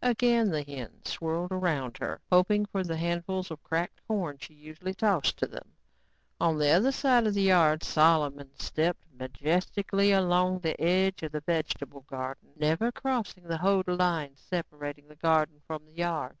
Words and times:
Again 0.00 0.48
the 0.48 0.62
hens 0.62 1.10
swirled 1.10 1.52
about 1.52 1.98
her, 1.98 2.18
hoping 2.30 2.64
for 2.64 2.82
the 2.82 2.96
handfuls 2.96 3.50
of 3.50 3.62
cracked 3.62 4.00
corn 4.08 4.38
she 4.38 4.54
usually 4.54 4.94
tossed 4.94 5.36
to 5.36 5.46
them. 5.46 5.74
On 6.40 6.56
the 6.56 6.70
other 6.70 6.90
side 6.92 7.26
of 7.26 7.34
the 7.34 7.42
yard 7.42 7.82
Solomon 7.84 8.58
stepped 8.58 9.04
majestically 9.12 10.10
along 10.12 10.60
the 10.60 10.80
edge 10.80 11.22
of 11.22 11.32
the 11.32 11.42
vegetable 11.42 12.06
garden, 12.08 12.52
never 12.56 12.90
crossing 12.90 13.44
the 13.44 13.58
hoed 13.58 13.86
line 13.86 14.34
separating 14.34 15.08
garden 15.20 15.60
from 15.66 15.86
yard. 15.90 16.38